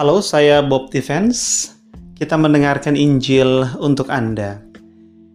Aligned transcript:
Halo, 0.00 0.24
saya 0.24 0.64
Bob 0.64 0.88
Defense. 0.88 1.76
Kita 2.16 2.32
mendengarkan 2.40 2.96
Injil 2.96 3.68
untuk 3.84 4.08
Anda. 4.08 4.56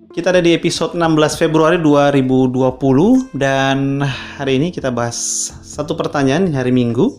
Kita 0.09 0.33
ada 0.33 0.41
di 0.41 0.57
episode 0.57 0.97
16 0.97 1.37
Februari 1.37 1.77
2020 1.77 3.29
dan 3.37 4.01
hari 4.01 4.57
ini 4.57 4.73
kita 4.73 4.89
bahas 4.89 5.13
satu 5.61 5.93
pertanyaan 5.93 6.49
hari 6.49 6.73
Minggu. 6.73 7.13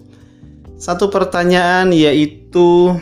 Satu 0.74 1.06
pertanyaan 1.06 1.94
yaitu 1.94 2.98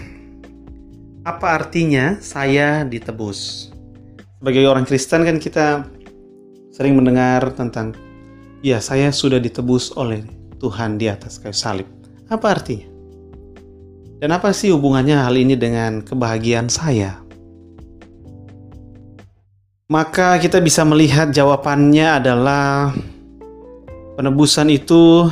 apa 1.25 1.65
artinya 1.65 2.21
saya 2.21 2.85
ditebus? 2.85 3.73
Sebagai 4.45 4.69
orang 4.69 4.85
Kristen 4.85 5.25
kan 5.25 5.41
kita 5.41 5.89
sering 6.69 7.01
mendengar 7.01 7.49
tentang 7.57 7.97
ya 8.61 8.77
saya 8.85 9.09
sudah 9.09 9.41
ditebus 9.41 9.97
oleh 9.97 10.21
Tuhan 10.61 11.01
di 11.01 11.09
atas 11.09 11.41
kayu 11.41 11.57
salib. 11.57 11.89
Apa 12.29 12.61
artinya? 12.61 12.94
Dan 14.25 14.33
apa 14.33 14.57
sih 14.57 14.73
hubungannya 14.73 15.21
hal 15.21 15.37
ini 15.37 15.53
dengan 15.53 16.01
kebahagiaan 16.01 16.73
saya? 16.73 17.21
Maka 19.93 20.41
kita 20.41 20.65
bisa 20.65 20.81
melihat 20.81 21.29
jawabannya 21.29 22.25
adalah 22.25 22.97
penebusan 24.17 24.73
itu 24.73 25.29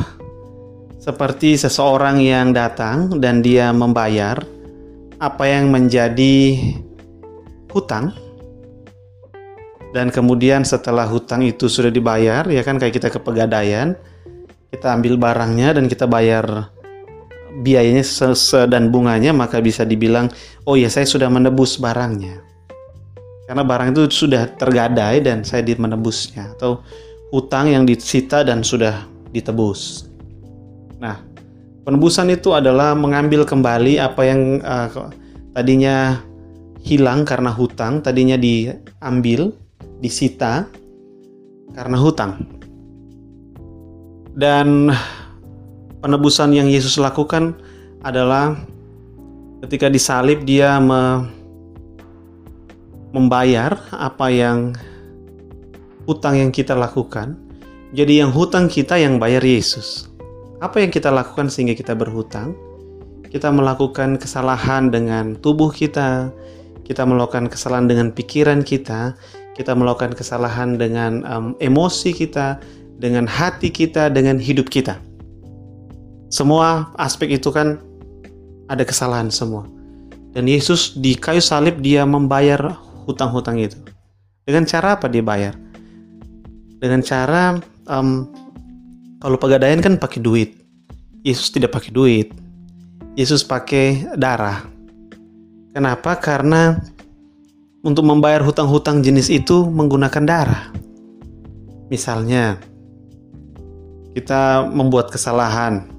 seperti 1.01 1.57
seseorang 1.57 2.21
yang 2.21 2.53
datang 2.53 3.17
dan 3.17 3.41
dia 3.41 3.73
membayar 3.73 4.45
apa 5.25 5.45
yang 5.49 5.73
menjadi 5.73 6.61
hutang 7.73 8.13
dan 9.97 10.13
kemudian 10.13 10.69
setelah 10.69 11.09
hutang 11.09 11.41
itu 11.41 11.65
sudah 11.65 11.89
dibayar 11.89 12.45
ya 12.45 12.61
kan 12.61 12.77
kayak 12.77 13.01
kita 13.01 13.09
ke 13.09 13.25
pegadaian 13.25 13.97
kita 14.69 14.93
ambil 14.93 15.17
barangnya 15.17 15.81
dan 15.81 15.89
kita 15.89 16.05
bayar 16.05 16.69
biayanya 17.61 18.01
dan 18.65 18.89
bunganya 18.89 19.37
maka 19.37 19.61
bisa 19.61 19.85
dibilang 19.85 20.33
oh 20.65 20.79
ya 20.79 20.89
saya 20.89 21.05
sudah 21.05 21.29
menebus 21.29 21.77
barangnya. 21.77 22.41
Karena 23.45 23.69
barang 23.69 23.93
itu 23.93 24.25
sudah 24.25 24.49
tergadai 24.57 25.21
dan 25.21 25.45
saya 25.45 25.61
menebusnya 25.77 26.57
atau 26.57 26.81
hutang 27.29 27.69
yang 27.69 27.85
disita 27.85 28.41
dan 28.41 28.65
sudah 28.65 29.05
ditebus. 29.37 30.09
Nah 30.97 31.21
penebusan 31.85 32.33
itu 32.33 32.57
adalah 32.57 32.97
mengambil 32.97 33.45
kembali 33.45 34.01
apa 34.01 34.23
yang 34.25 34.63
uh, 34.65 35.13
tadinya 35.53 36.23
hilang 36.81 37.29
karena 37.29 37.53
hutang 37.53 38.01
tadinya 38.01 38.41
diambil 38.41 39.53
disita 40.01 40.65
karena 41.77 41.97
hutang. 42.01 42.47
Dan 44.33 44.89
penebusan 46.03 46.51
yang 46.51 46.67
Yesus 46.67 46.99
lakukan 46.99 47.55
adalah 48.03 48.59
ketika 49.63 49.87
disalib 49.87 50.43
dia 50.43 50.83
me 50.83 51.31
membayar 53.15 53.79
apa 53.95 54.27
yang 54.33 54.75
hutang 56.09 56.43
yang 56.43 56.51
kita 56.51 56.75
lakukan. 56.75 57.39
Jadi 57.93 58.25
yang 58.25 58.33
hutang 58.33 58.73
kita 58.73 58.97
yang 58.97 59.21
bayar 59.21 59.45
Yesus. 59.45 60.09
Apa 60.65 60.81
yang 60.81 60.89
kita 60.89 61.13
lakukan 61.13 61.53
sehingga 61.53 61.77
kita 61.77 61.93
berhutang? 61.93 62.57
Kita 63.29 63.53
melakukan 63.53 64.17
kesalahan 64.17 64.89
dengan 64.89 65.37
tubuh 65.37 65.69
kita, 65.69 66.33
kita 66.89 67.05
melakukan 67.05 67.53
kesalahan 67.53 67.85
dengan 67.85 68.09
pikiran 68.17 68.65
kita, 68.65 69.13
kita 69.53 69.77
melakukan 69.77 70.17
kesalahan 70.17 70.81
dengan 70.81 71.21
um, 71.29 71.47
emosi 71.61 72.17
kita, 72.17 72.65
dengan 72.97 73.29
hati 73.29 73.69
kita, 73.69 74.09
dengan 74.09 74.41
hidup 74.41 74.73
kita. 74.73 74.97
Semua 76.33 76.89
aspek 76.97 77.37
itu 77.37 77.53
kan 77.53 77.77
ada 78.65 78.89
kesalahan 78.89 79.29
semua. 79.29 79.69
Dan 80.33 80.49
Yesus 80.49 80.97
di 80.97 81.13
kayu 81.13 81.45
salib 81.45 81.85
dia 81.85 82.09
membayar 82.09 82.73
hutang-hutang 83.05 83.61
itu. 83.61 83.77
Dengan 84.49 84.65
cara 84.65 84.97
apa 84.97 85.13
dia 85.13 85.21
bayar? 85.21 85.53
Dengan 86.81 87.05
cara 87.05 87.61
um, 87.85 88.25
kalau 89.21 89.37
pegadaian 89.37 89.85
kan 89.85 90.01
pakai 90.01 90.25
duit. 90.25 90.57
Yesus 91.21 91.53
tidak 91.53 91.77
pakai 91.77 91.93
duit. 91.93 92.33
Yesus 93.13 93.45
pakai 93.45 94.17
darah. 94.17 94.65
Kenapa? 95.77 96.17
Karena 96.17 96.81
untuk 97.85 98.09
membayar 98.09 98.41
hutang-hutang 98.41 99.05
jenis 99.05 99.29
itu 99.29 99.69
menggunakan 99.69 100.25
darah. 100.25 100.65
Misalnya, 101.93 102.57
kita 104.17 104.65
membuat 104.65 105.13
kesalahan, 105.13 105.92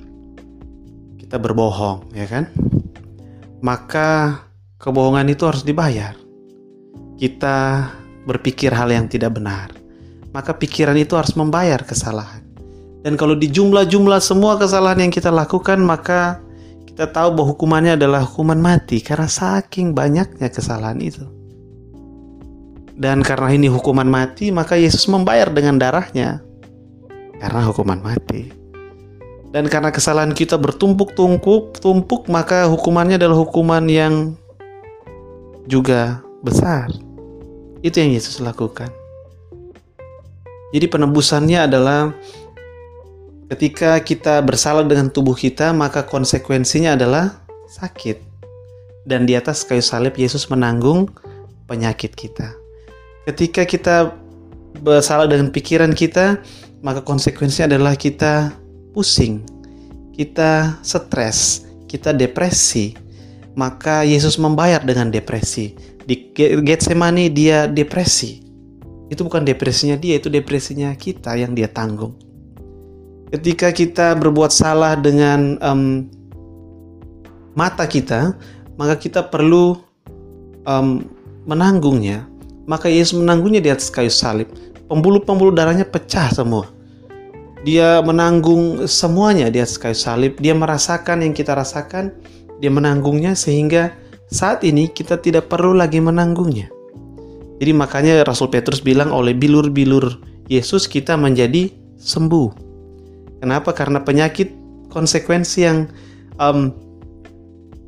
kita 1.34 1.42
berbohong, 1.42 2.14
ya 2.14 2.30
kan? 2.30 2.46
Maka 3.66 4.38
kebohongan 4.78 5.34
itu 5.34 5.50
harus 5.50 5.66
dibayar. 5.66 6.14
Kita 7.18 7.90
berpikir 8.30 8.70
hal 8.70 8.94
yang 8.94 9.10
tidak 9.10 9.42
benar, 9.42 9.74
maka 10.30 10.54
pikiran 10.54 10.94
itu 10.94 11.18
harus 11.18 11.34
membayar 11.34 11.82
kesalahan. 11.82 12.46
Dan 13.02 13.18
kalau 13.18 13.34
dijumlah-jumlah 13.34 14.22
semua 14.22 14.62
kesalahan 14.62 15.10
yang 15.10 15.10
kita 15.10 15.34
lakukan, 15.34 15.82
maka 15.82 16.38
kita 16.86 17.10
tahu 17.10 17.34
bahwa 17.34 17.50
hukumannya 17.58 17.98
adalah 17.98 18.22
hukuman 18.22 18.62
mati 18.62 19.02
karena 19.02 19.26
saking 19.26 19.98
banyaknya 19.98 20.54
kesalahan 20.54 21.02
itu. 21.02 21.26
Dan 22.94 23.26
karena 23.26 23.50
ini 23.50 23.74
hukuman 23.74 24.06
mati, 24.06 24.54
maka 24.54 24.78
Yesus 24.78 25.10
membayar 25.10 25.50
dengan 25.50 25.82
darahnya 25.82 26.46
karena 27.42 27.66
hukuman 27.66 28.06
mati. 28.06 28.62
Dan 29.53 29.69
karena 29.69 29.94
kesalahan 29.94 30.34
kita 30.34 30.58
bertumpuk-tumpuk, 30.58 31.78
tumpuk, 31.78 32.25
maka 32.25 32.66
hukumannya 32.66 33.22
adalah 33.22 33.38
hukuman 33.38 33.86
yang 33.86 34.34
juga 35.69 36.25
besar. 36.41 36.90
Itu 37.86 38.02
yang 38.02 38.18
Yesus 38.18 38.41
lakukan. 38.41 38.90
Jadi 40.74 40.90
penebusannya 40.90 41.69
adalah 41.69 42.18
ketika 43.53 44.02
kita 44.02 44.41
bersalah 44.41 44.81
dengan 44.90 45.14
tubuh 45.14 45.38
kita, 45.38 45.70
maka 45.70 46.02
konsekuensinya 46.02 46.97
adalah 46.97 47.38
sakit. 47.70 48.18
Dan 49.06 49.30
di 49.30 49.38
atas 49.38 49.62
kayu 49.62 49.85
salib 49.85 50.18
Yesus 50.18 50.50
menanggung 50.50 51.14
penyakit 51.70 52.18
kita. 52.18 52.58
Ketika 53.30 53.70
kita 53.70 54.18
bersalah 54.81 55.30
dengan 55.30 55.53
pikiran 55.53 55.94
kita, 55.94 56.41
maka 56.81 57.06
konsekuensinya 57.06 57.70
adalah 57.70 57.94
kita 57.94 58.62
pusing, 58.94 59.42
kita 60.14 60.78
stres, 60.86 61.66
kita 61.90 62.14
depresi, 62.14 62.94
maka 63.58 64.06
Yesus 64.06 64.38
membayar 64.38 64.80
dengan 64.80 65.09
depresi. 65.09 65.74
Di 66.06 66.30
Getsemani 66.38 67.34
dia 67.34 67.66
depresi. 67.66 68.46
Itu 69.09 69.26
bukan 69.26 69.44
depresinya 69.44 69.98
dia, 69.98 70.22
itu 70.22 70.30
depresinya 70.30 70.94
kita 70.94 71.34
yang 71.36 71.58
dia 71.58 71.68
tanggung. 71.68 72.14
Ketika 73.34 73.74
kita 73.74 74.14
berbuat 74.14 74.53
salah 74.53 74.94
dengan 74.94 75.58
um, 75.58 76.06
mata 77.58 77.90
kita, 77.90 78.38
maka 78.78 78.94
kita 78.98 79.26
perlu 79.26 79.82
um, 80.70 81.02
menanggungnya. 81.50 82.30
Maka 82.70 82.88
Yesus 82.88 83.18
menanggungnya 83.18 83.59
di 83.59 83.74
atas 83.74 83.90
kayu 83.90 84.14
salib. 84.14 84.48
Pembuluh-pembuluh 84.88 85.52
darahnya 85.52 85.84
pecah 85.84 86.30
semua 86.30 86.70
dia 87.63 88.03
menanggung 88.03 88.85
semuanya 88.91 89.47
di 89.47 89.63
atas 89.63 89.79
kayu 89.79 89.96
salib. 89.96 90.35
Dia 90.44 90.51
merasakan 90.51 91.24
yang 91.24 91.31
kita 91.31 91.56
rasakan, 91.56 92.12
dia 92.59 92.68
menanggungnya 92.68 93.40
sehingga 93.40 93.96
saat 94.28 94.68
ini 94.68 94.91
kita 94.91 95.19
tidak 95.24 95.47
perlu 95.47 95.72
lagi 95.72 96.03
menanggungnya. 96.03 96.68
Jadi 97.63 97.72
makanya 97.72 98.28
Rasul 98.28 98.52
Petrus 98.52 98.84
bilang 98.84 99.16
oleh 99.16 99.31
bilur-bilur 99.31 100.19
Yesus 100.52 100.91
kita 100.91 101.16
menjadi 101.16 101.72
sembuh. 101.96 102.50
Kenapa? 103.40 103.72
Karena 103.72 104.03
penyakit 104.03 104.52
konsekuensi 104.91 105.59
yang 105.64 105.88
um, 106.35 106.76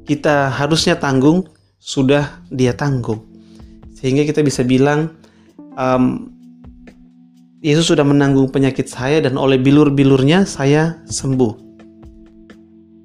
kita 0.07 0.47
harusnya 0.55 0.95
tanggung 0.95 1.43
sudah 1.75 2.39
dia 2.47 2.71
tanggung. 2.71 3.27
Sehingga 3.99 4.23
kita 4.23 4.39
bisa 4.39 4.63
bilang 4.63 5.11
um, 5.75 6.31
Yesus 7.65 7.89
sudah 7.89 8.05
menanggung 8.05 8.53
penyakit 8.53 8.85
saya 8.85 9.25
dan 9.25 9.41
oleh 9.41 9.57
bilur-bilurnya 9.57 10.45
saya 10.45 11.01
sembuh. 11.09 11.57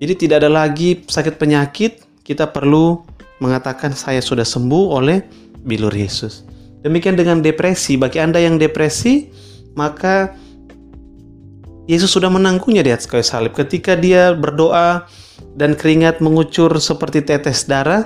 Jadi 0.05 0.13
tidak 0.21 0.45
ada 0.45 0.53
lagi 0.53 1.01
sakit 1.01 1.41
penyakit, 1.41 2.05
kita 2.21 2.45
perlu 2.53 3.01
mengatakan 3.41 3.97
saya 3.97 4.21
sudah 4.21 4.45
sembuh 4.45 5.01
oleh 5.01 5.25
bilur 5.65 5.89
Yesus. 5.89 6.45
Demikian 6.85 7.17
dengan 7.17 7.41
depresi, 7.41 7.97
bagi 7.97 8.21
Anda 8.21 8.37
yang 8.37 8.61
depresi, 8.61 9.33
maka 9.81 10.37
Yesus 11.89 12.13
sudah 12.13 12.29
menanggungnya 12.29 12.85
di 12.85 12.93
atas 12.93 13.09
kayu 13.09 13.25
salib. 13.25 13.57
Ketika 13.57 13.97
dia 13.97 14.37
berdoa 14.37 15.09
dan 15.57 15.73
keringat 15.73 16.21
mengucur 16.21 16.69
seperti 16.77 17.25
tetes 17.25 17.65
darah, 17.65 18.05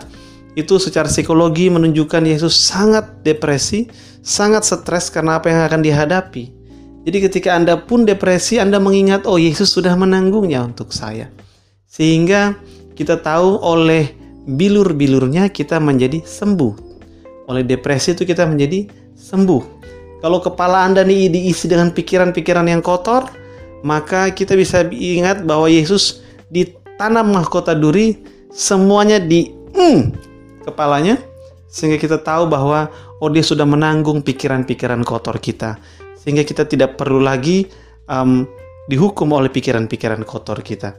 itu 0.55 0.79
secara 0.79 1.11
psikologi 1.11 1.67
menunjukkan 1.67 2.23
Yesus 2.23 2.55
sangat 2.55 3.27
depresi, 3.27 3.91
sangat 4.25 4.65
stres 4.65 5.13
karena 5.13 5.37
apa 5.39 5.53
yang 5.53 5.69
akan 5.69 5.85
dihadapi. 5.85 6.51
Jadi 7.05 7.19
ketika 7.29 7.53
Anda 7.53 7.77
pun 7.77 8.09
depresi, 8.09 8.57
Anda 8.57 8.81
mengingat, 8.81 9.29
oh 9.29 9.37
Yesus 9.37 9.69
sudah 9.69 9.93
menanggungnya 9.93 10.65
untuk 10.65 10.91
saya. 10.97 11.29
Sehingga 11.85 12.57
kita 12.97 13.21
tahu 13.21 13.61
oleh 13.61 14.17
bilur-bilurnya 14.49 15.53
kita 15.53 15.77
menjadi 15.77 16.25
sembuh. 16.25 16.73
Oleh 17.53 17.61
depresi 17.61 18.17
itu 18.17 18.25
kita 18.25 18.49
menjadi 18.49 18.89
sembuh. 19.13 19.63
Kalau 20.25 20.41
kepala 20.41 20.89
Anda 20.89 21.05
nih 21.05 21.29
diisi 21.29 21.69
dengan 21.69 21.93
pikiran-pikiran 21.93 22.65
yang 22.65 22.81
kotor, 22.81 23.29
maka 23.85 24.33
kita 24.33 24.57
bisa 24.57 24.89
ingat 24.89 25.45
bahwa 25.45 25.69
Yesus 25.69 26.25
ditanam 26.49 27.37
mahkota 27.37 27.77
duri 27.77 28.17
semuanya 28.49 29.21
di 29.21 29.53
mm, 29.53 30.01
kepalanya 30.65 31.21
sehingga 31.75 31.99
kita 31.99 32.23
tahu 32.23 32.47
bahwa 32.47 32.87
oh 33.19 33.27
dia 33.27 33.43
sudah 33.43 33.67
menanggung 33.67 34.23
pikiran-pikiran 34.23 35.03
kotor 35.03 35.43
kita 35.43 35.75
sehingga 36.15 36.47
kita 36.47 36.71
tidak 36.71 36.95
perlu 36.95 37.19
lagi 37.19 37.67
um, 38.07 38.47
dihukum 38.87 39.35
oleh 39.35 39.51
pikiran-pikiran 39.51 40.23
kotor 40.23 40.63
kita. 40.63 40.95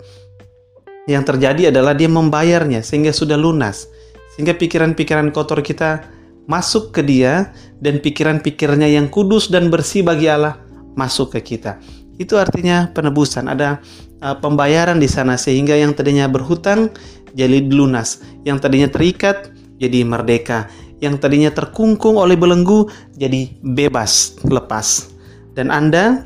Yang 1.08 1.24
terjadi 1.34 1.72
adalah 1.72 1.96
dia 1.96 2.12
membayarnya 2.12 2.84
sehingga 2.84 3.16
sudah 3.16 3.40
lunas. 3.40 3.88
Sehingga 4.36 4.58
pikiran-pikiran 4.58 5.32
kotor 5.32 5.64
kita 5.64 6.04
masuk 6.46 6.92
ke 6.92 7.02
dia 7.02 7.56
dan 7.80 8.04
pikiran-pikirnya 8.04 8.92
yang 9.00 9.08
kudus 9.08 9.48
dan 9.48 9.72
bersih 9.72 10.04
bagi 10.04 10.28
Allah 10.28 10.60
masuk 11.00 11.40
ke 11.40 11.56
kita. 11.56 11.80
Itu 12.20 12.36
artinya 12.36 12.92
penebusan, 12.92 13.48
ada 13.48 13.80
uh, 14.20 14.36
pembayaran 14.38 15.00
di 15.00 15.08
sana 15.08 15.40
sehingga 15.40 15.74
yang 15.74 15.96
tadinya 15.96 16.28
berhutang 16.28 16.92
jadi 17.34 17.64
lunas, 17.66 18.22
yang 18.44 18.60
tadinya 18.60 18.88
terikat 18.92 19.55
jadi 19.80 20.08
merdeka, 20.08 20.72
yang 21.04 21.20
tadinya 21.20 21.52
terkungkung 21.52 22.16
oleh 22.16 22.40
belenggu 22.40 22.88
jadi 23.20 23.52
bebas, 23.62 24.40
lepas. 24.48 25.12
Dan 25.56 25.72
Anda, 25.72 26.24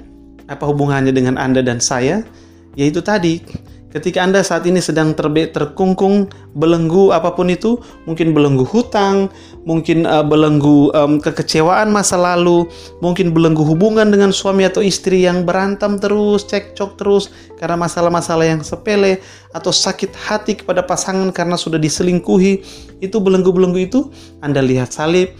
apa 0.49 0.65
hubungannya 0.65 1.13
dengan 1.13 1.37
Anda 1.37 1.61
dan 1.61 1.81
saya? 1.81 2.21
Yaitu 2.77 3.01
tadi, 3.01 3.41
ketika 3.89 4.21
Anda 4.21 4.45
saat 4.45 4.65
ini 4.69 4.77
sedang 4.81 5.17
terbe 5.17 5.49
terkungkung 5.49 6.29
belenggu 6.53 7.09
apa 7.09 7.33
pun 7.33 7.49
itu, 7.49 7.81
mungkin 8.05 8.33
belenggu 8.37 8.65
hutang, 8.65 9.29
mungkin 9.65 10.05
uh, 10.05 10.21
belenggu 10.21 10.93
um, 10.93 11.17
kekecewaan 11.17 11.89
masa 11.89 12.17
lalu, 12.17 12.69
mungkin 13.01 13.33
belenggu 13.33 13.65
hubungan 13.65 14.09
dengan 14.13 14.29
suami 14.29 14.65
atau 14.65 14.85
istri 14.85 15.25
yang 15.25 15.45
berantem 15.45 15.97
terus, 15.97 16.45
cekcok 16.45 16.97
terus 16.97 17.33
karena 17.57 17.77
masalah-masalah 17.77 18.45
yang 18.45 18.61
sepele, 18.61 19.21
atau 19.53 19.73
sakit 19.73 20.13
hati 20.13 20.61
kepada 20.61 20.85
pasangan 20.85 21.33
karena 21.33 21.57
sudah 21.57 21.81
diselingkuhi, 21.81 22.61
itu 23.01 23.17
belenggu-belenggu 23.17 23.79
itu 23.89 24.13
Anda 24.45 24.61
lihat 24.61 24.93
salib, 24.93 25.33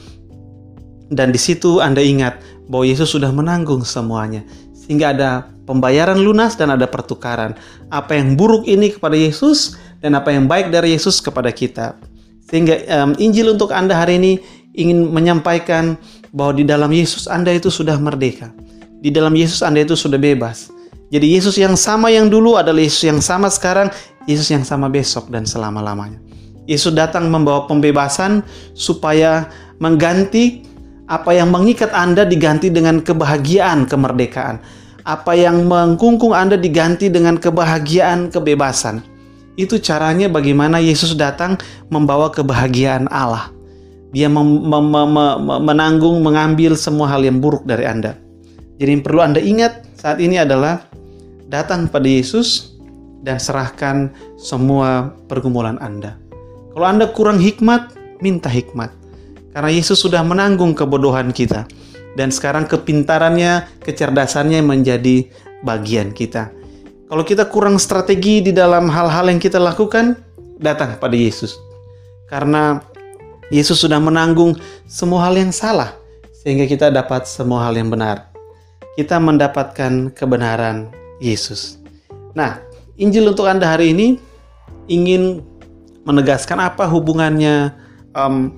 dan 1.10 1.34
di 1.34 1.40
situ 1.42 1.81
Anda 1.81 2.01
ingat 2.01 2.42
bahwa 2.69 2.86
Yesus 2.86 3.10
sudah 3.10 3.34
menanggung 3.34 3.81
semuanya. 3.81 4.46
Sehingga 4.89 5.13
ada 5.13 5.45
pembayaran 5.69 6.18
lunas 6.18 6.57
dan 6.57 6.74
ada 6.74 6.89
pertukaran. 6.89 7.53
Apa 7.94 8.18
yang 8.18 8.33
buruk 8.33 8.65
ini 8.65 8.89
kepada 8.89 9.13
Yesus 9.13 9.77
dan 10.01 10.18
apa 10.18 10.33
yang 10.33 10.50
baik 10.50 10.74
dari 10.74 10.97
Yesus 10.97 11.21
kepada 11.21 11.53
kita. 11.53 11.94
Sehingga 12.50 12.81
um, 13.06 13.13
Injil 13.21 13.53
untuk 13.53 13.69
Anda 13.69 13.94
hari 13.94 14.18
ini 14.18 14.41
ingin 14.74 15.13
menyampaikan 15.13 15.94
bahwa 16.33 16.57
di 16.57 16.65
dalam 16.65 16.89
Yesus 16.89 17.30
Anda 17.30 17.53
itu 17.53 17.69
sudah 17.69 18.01
merdeka. 18.01 18.50
Di 18.97 19.13
dalam 19.13 19.38
Yesus 19.38 19.62
Anda 19.62 19.86
itu 19.86 19.94
sudah 19.94 20.18
bebas. 20.18 20.74
Jadi 21.13 21.38
Yesus 21.38 21.57
yang 21.62 21.77
sama 21.77 22.09
yang 22.09 22.30
dulu 22.30 22.57
adalah 22.57 22.81
Yesus 22.81 23.06
yang 23.06 23.21
sama 23.21 23.50
sekarang, 23.53 23.94
Yesus 24.25 24.50
yang 24.50 24.65
sama 24.65 24.89
besok 24.89 25.30
dan 25.30 25.45
selama-lamanya. 25.45 26.18
Yesus 26.69 26.94
datang 26.94 27.30
membawa 27.33 27.65
pembebasan 27.65 28.45
supaya 28.77 29.50
mengganti 29.81 30.65
apa 31.09 31.33
yang 31.33 31.50
mengikat 31.50 31.89
Anda 31.89 32.30
diganti 32.30 32.69
dengan 32.69 33.01
kebahagiaan 33.01 33.89
kemerdekaan. 33.89 34.62
Apa 35.07 35.36
yang 35.36 35.68
mengkungkung 35.68 36.36
Anda 36.36 36.60
diganti 36.60 37.07
dengan 37.07 37.40
kebahagiaan 37.40 38.31
kebebasan. 38.31 39.04
Itu 39.60 39.80
caranya 39.80 40.31
bagaimana 40.31 40.80
Yesus 40.80 41.16
datang 41.19 41.60
membawa 41.92 42.31
kebahagiaan 42.31 43.12
Allah. 43.12 43.51
Dia 44.16 44.31
mem 44.31 44.66
mem 44.66 44.90
menanggung, 45.62 46.24
mengambil 46.24 46.74
semua 46.74 47.12
hal 47.12 47.22
yang 47.22 47.44
buruk 47.44 47.68
dari 47.68 47.86
Anda. 47.86 48.18
Jadi 48.80 48.90
yang 48.96 49.04
perlu 49.04 49.19
Anda 49.19 49.44
ingat 49.44 49.86
saat 50.00 50.24
ini 50.24 50.40
adalah 50.40 50.88
datang 51.51 51.92
pada 51.92 52.07
Yesus 52.07 52.80
dan 53.19 53.36
serahkan 53.36 54.16
semua 54.40 55.12
pergumulan 55.28 55.75
Anda. 55.84 56.16
Kalau 56.72 56.88
Anda 56.88 57.12
kurang 57.12 57.44
hikmat, 57.44 57.92
minta 58.24 58.48
hikmat. 58.48 58.96
Karena 59.51 59.69
Yesus 59.74 60.00
sudah 60.00 60.24
menanggung 60.24 60.72
kebodohan 60.72 61.36
kita. 61.36 61.68
Dan 62.17 62.33
sekarang 62.33 62.65
kepintarannya, 62.65 63.69
kecerdasannya 63.83 64.65
menjadi 64.65 65.29
bagian 65.61 66.13
kita. 66.15 66.50
Kalau 67.09 67.25
kita 67.25 67.50
kurang 67.50 67.81
strategi 67.81 68.45
di 68.45 68.53
dalam 68.53 68.85
hal-hal 68.89 69.33
yang 69.33 69.41
kita 69.41 69.57
lakukan, 69.57 70.13
datang 70.61 70.97
pada 71.01 71.17
Yesus. 71.17 71.57
Karena 72.29 72.77
Yesus 73.50 73.81
sudah 73.81 73.97
menanggung 73.97 74.53
semua 74.85 75.25
hal 75.25 75.33
yang 75.41 75.50
salah, 75.50 75.97
sehingga 76.29 76.69
kita 76.69 76.94
dapat 76.94 77.25
semua 77.25 77.65
hal 77.65 77.73
yang 77.73 77.89
benar. 77.89 78.29
Kita 78.94 79.17
mendapatkan 79.17 80.13
kebenaran 80.13 80.94
Yesus. 81.17 81.81
Nah, 82.38 82.62
Injil 83.00 83.25
untuk 83.25 83.50
Anda 83.50 83.73
hari 83.73 83.95
ini 83.95 84.07
ingin 84.85 85.41
menegaskan 86.05 86.62
apa 86.62 86.85
hubungannya 86.85 87.73
um, 88.13 88.53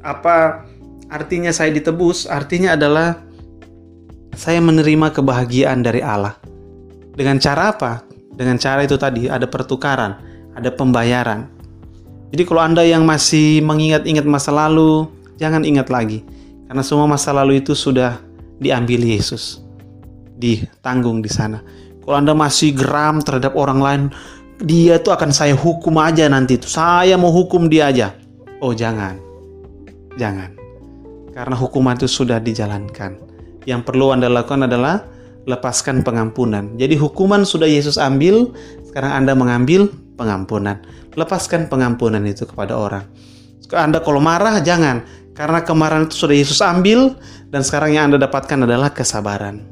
apa 0.00 0.64
artinya 1.10 1.50
saya 1.50 1.74
ditebus? 1.74 2.30
Artinya 2.30 2.78
adalah 2.78 3.20
saya 4.38 4.62
menerima 4.62 5.12
kebahagiaan 5.12 5.82
dari 5.82 6.00
Allah. 6.00 6.38
Dengan 7.12 7.36
cara 7.42 7.74
apa? 7.74 8.06
Dengan 8.32 8.56
cara 8.56 8.86
itu 8.86 8.96
tadi 8.96 9.28
ada 9.28 9.44
pertukaran, 9.44 10.16
ada 10.56 10.70
pembayaran. 10.72 11.50
Jadi 12.30 12.42
kalau 12.46 12.62
Anda 12.62 12.86
yang 12.86 13.02
masih 13.04 13.60
mengingat-ingat 13.66 14.24
masa 14.24 14.54
lalu, 14.54 15.10
jangan 15.36 15.66
ingat 15.66 15.90
lagi. 15.90 16.22
Karena 16.70 16.86
semua 16.86 17.10
masa 17.10 17.34
lalu 17.34 17.58
itu 17.58 17.74
sudah 17.74 18.22
diambil 18.62 19.02
Yesus. 19.02 19.60
Ditanggung 20.38 21.20
di 21.20 21.28
sana. 21.28 21.60
Kalau 22.00 22.16
Anda 22.16 22.32
masih 22.32 22.72
geram 22.72 23.18
terhadap 23.20 23.58
orang 23.58 23.80
lain, 23.82 24.02
dia 24.62 25.02
tuh 25.02 25.10
akan 25.12 25.34
saya 25.34 25.52
hukum 25.58 25.98
aja 25.98 26.30
nanti 26.30 26.56
itu. 26.56 26.70
Saya 26.70 27.18
mau 27.18 27.34
hukum 27.34 27.66
dia 27.66 27.90
aja. 27.90 28.14
Oh, 28.62 28.72
jangan 28.72 29.30
Jangan. 30.20 30.59
Karena 31.30 31.54
hukuman 31.54 31.94
itu 31.94 32.10
sudah 32.10 32.42
dijalankan. 32.42 33.16
Yang 33.68 33.80
perlu 33.86 34.10
Anda 34.10 34.26
lakukan 34.26 34.66
adalah 34.66 35.06
lepaskan 35.46 36.02
pengampunan. 36.02 36.74
Jadi 36.76 36.98
hukuman 36.98 37.46
sudah 37.46 37.70
Yesus 37.70 37.96
ambil, 37.96 38.50
sekarang 38.90 39.24
Anda 39.24 39.32
mengambil 39.38 39.88
pengampunan. 40.18 40.82
Lepaskan 41.14 41.70
pengampunan 41.70 42.22
itu 42.26 42.44
kepada 42.44 42.76
orang. 42.76 43.04
Anda 43.70 44.02
kalau 44.02 44.18
marah 44.18 44.58
jangan, 44.58 45.06
karena 45.34 45.62
kemarahan 45.62 46.10
itu 46.10 46.26
sudah 46.26 46.36
Yesus 46.36 46.58
ambil 46.58 47.14
dan 47.48 47.62
sekarang 47.62 47.94
yang 47.94 48.04
Anda 48.10 48.26
dapatkan 48.26 48.66
adalah 48.66 48.90
kesabaran. 48.90 49.62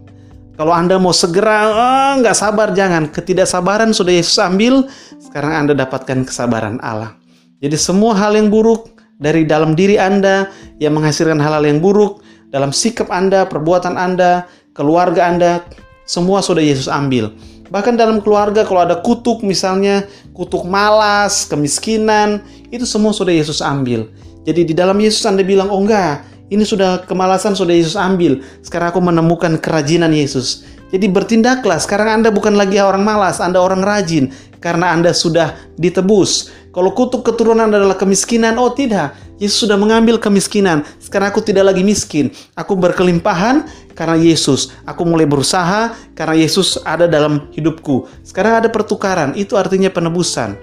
Kalau 0.59 0.75
Anda 0.75 0.99
mau 0.99 1.15
segera 1.15 1.71
oh, 2.19 2.35
sabar 2.35 2.75
jangan, 2.75 3.11
ketidaksabaran 3.15 3.95
sudah 3.95 4.11
Yesus 4.11 4.39
ambil, 4.43 4.91
sekarang 5.23 5.67
Anda 5.67 5.73
dapatkan 5.79 6.27
kesabaran 6.27 6.83
Allah. 6.83 7.15
Jadi 7.63 7.79
semua 7.79 8.15
hal 8.19 8.35
yang 8.35 8.51
buruk 8.51 8.98
dari 9.19 9.45
dalam 9.45 9.75
diri 9.75 9.99
Anda 9.99 10.49
yang 10.79 10.95
menghasilkan 10.95 11.43
hal-hal 11.43 11.67
yang 11.67 11.83
buruk, 11.83 12.23
dalam 12.55 12.71
sikap 12.71 13.11
Anda, 13.11 13.45
perbuatan 13.45 13.99
Anda, 13.99 14.47
keluarga 14.73 15.29
Anda, 15.29 15.67
semua 16.09 16.41
sudah 16.41 16.63
Yesus 16.65 16.89
ambil. 16.89 17.35
Bahkan 17.69 18.01
dalam 18.01 18.25
keluarga 18.25 18.65
kalau 18.65 18.81
ada 18.81 18.97
kutuk 19.05 19.45
misalnya, 19.45 20.09
kutuk 20.33 20.65
malas, 20.65 21.45
kemiskinan, 21.45 22.41
itu 22.73 22.89
semua 22.89 23.13
sudah 23.13 23.35
Yesus 23.35 23.61
ambil. 23.61 24.09
Jadi 24.49 24.73
di 24.73 24.75
dalam 24.75 24.97
Yesus 24.97 25.21
Anda 25.29 25.45
bilang, 25.45 25.69
oh 25.69 25.85
enggak, 25.85 26.25
ini 26.49 26.65
sudah 26.65 27.05
kemalasan 27.05 27.53
sudah 27.53 27.77
Yesus 27.77 27.97
ambil. 27.97 28.41
Sekarang 28.65 28.93
aku 28.93 29.01
menemukan 29.05 29.61
kerajinan 29.61 30.13
Yesus. 30.17 30.65
Jadi 30.89 31.05
bertindaklah, 31.05 31.77
sekarang 31.77 32.21
Anda 32.21 32.33
bukan 32.33 32.57
lagi 32.57 32.81
orang 32.81 33.05
malas, 33.05 33.45
Anda 33.45 33.61
orang 33.61 33.85
rajin. 33.85 34.33
Karena 34.59 34.97
Anda 34.97 35.13
sudah 35.13 35.55
ditebus. 35.77 36.51
Kalau 36.73 36.97
kutuk 36.97 37.23
keturunan 37.29 37.69
adalah 37.69 38.01
kemiskinan, 38.01 38.57
oh 38.57 38.73
tidak. 38.73 39.13
Yesus 39.39 39.69
sudah 39.69 39.79
mengambil 39.79 40.19
kemiskinan. 40.19 40.83
Sekarang 40.99 41.31
aku 41.31 41.45
tidak 41.45 41.71
lagi 41.71 41.85
miskin. 41.85 42.33
Aku 42.59 42.75
berkelimpahan 42.75 43.69
karena 43.95 44.17
Yesus. 44.19 44.75
Aku 44.83 45.07
mulai 45.07 45.29
berusaha 45.29 45.95
karena 46.17 46.35
Yesus 46.35 46.81
ada 46.83 47.07
dalam 47.07 47.47
hidupku. 47.55 48.09
Sekarang 48.27 48.65
ada 48.65 48.69
pertukaran. 48.73 49.37
Itu 49.39 49.55
artinya 49.55 49.93
penebusan. 49.93 50.59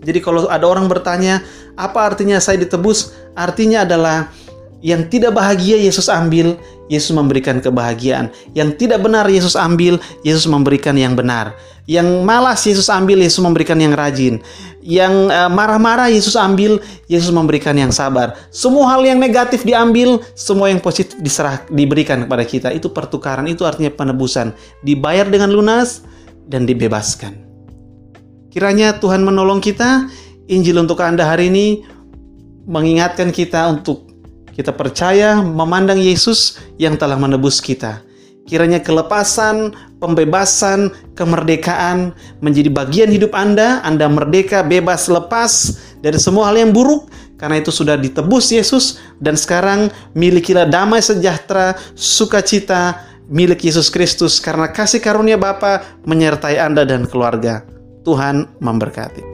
Jadi 0.00 0.18
kalau 0.24 0.48
ada 0.48 0.64
orang 0.64 0.88
bertanya, 0.88 1.44
apa 1.76 2.08
artinya 2.08 2.40
saya 2.40 2.56
ditebus? 2.56 3.12
Artinya 3.36 3.84
adalah 3.84 4.32
yang 4.80 5.08
tidak 5.12 5.36
bahagia 5.36 5.76
Yesus 5.76 6.08
ambil, 6.08 6.56
Yesus 6.88 7.12
memberikan 7.12 7.60
kebahagiaan. 7.60 8.32
Yang 8.56 8.80
tidak 8.80 9.04
benar 9.04 9.28
Yesus 9.28 9.52
ambil, 9.52 10.00
Yesus 10.24 10.48
memberikan 10.48 10.96
yang 10.96 11.12
benar. 11.12 11.52
Yang 11.84 12.24
malas 12.24 12.64
Yesus 12.64 12.88
ambil, 12.88 13.20
Yesus 13.20 13.44
memberikan 13.44 13.76
yang 13.76 13.92
rajin. 13.92 14.40
Yang 14.80 15.12
uh, 15.28 15.52
marah-marah 15.52 16.08
Yesus 16.08 16.32
ambil, 16.32 16.80
Yesus 17.12 17.28
memberikan 17.28 17.76
yang 17.76 17.92
sabar. 17.92 18.40
Semua 18.48 18.96
hal 18.96 19.04
yang 19.04 19.20
negatif 19.20 19.68
diambil, 19.68 20.24
semua 20.32 20.72
yang 20.72 20.80
positif 20.80 21.20
diserah 21.20 21.60
diberikan 21.68 22.24
kepada 22.24 22.44
kita. 22.48 22.68
Itu 22.72 22.88
pertukaran, 22.90 23.44
itu 23.52 23.68
artinya 23.68 23.92
penebusan. 23.92 24.56
Dibayar 24.80 25.28
dengan 25.28 25.52
lunas 25.52 26.02
dan 26.48 26.64
dibebaskan. 26.64 27.36
Kiranya 28.50 28.98
Tuhan 28.98 29.22
menolong 29.22 29.60
kita. 29.60 30.08
Injil 30.50 30.82
untuk 30.82 30.98
Anda 30.98 31.22
hari 31.22 31.46
ini 31.46 31.86
mengingatkan 32.66 33.30
kita 33.30 33.70
untuk 33.70 34.09
kita 34.54 34.74
percaya 34.74 35.38
memandang 35.38 35.98
Yesus 35.98 36.58
yang 36.76 36.98
telah 36.98 37.16
menebus 37.16 37.58
kita. 37.62 38.02
Kiranya 38.48 38.82
kelepasan, 38.82 39.70
pembebasan, 40.02 40.90
kemerdekaan 41.14 42.10
menjadi 42.42 42.66
bagian 42.66 43.10
hidup 43.12 43.30
Anda. 43.30 43.78
Anda 43.86 44.10
merdeka, 44.10 44.66
bebas, 44.66 45.06
lepas 45.06 45.78
dari 46.02 46.18
semua 46.18 46.50
hal 46.50 46.58
yang 46.58 46.74
buruk 46.74 47.06
karena 47.38 47.62
itu 47.62 47.70
sudah 47.70 47.94
ditebus 47.94 48.50
Yesus 48.50 48.98
dan 49.22 49.38
sekarang 49.38 49.88
milikilah 50.18 50.66
damai 50.66 50.98
sejahtera, 50.98 51.78
sukacita 51.94 53.06
milik 53.30 53.62
Yesus 53.62 53.88
Kristus 53.88 54.42
karena 54.42 54.68
kasih 54.68 54.98
karunia 54.98 55.38
Bapa 55.38 55.86
menyertai 56.02 56.58
Anda 56.58 56.82
dan 56.82 57.06
keluarga. 57.06 57.62
Tuhan 58.02 58.50
memberkati. 58.58 59.29